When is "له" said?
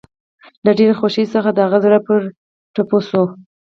0.65-0.71